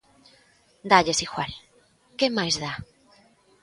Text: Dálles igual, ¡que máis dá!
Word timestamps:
Dálles 0.91 1.19
igual, 1.27 1.51
¡que 2.17 2.27
máis 2.37 2.55
dá! 2.63 2.73